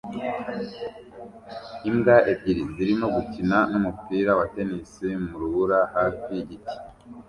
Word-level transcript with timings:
Imbwa 1.89 2.15
ebyiri 2.31 2.63
zirimo 2.73 3.05
gukina 3.15 3.57
numupira 3.71 4.31
wa 4.39 4.45
tennis 4.53 4.91
mu 5.27 5.35
rubura 5.41 5.79
hafi 5.95 6.27
yigiti 6.37 6.75